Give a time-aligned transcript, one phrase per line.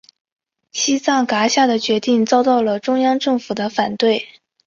[0.71, 4.27] 西藏噶厦的决定遭到中央政府的反对。